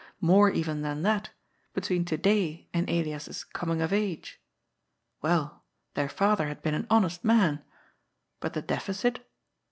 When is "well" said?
5.21-5.63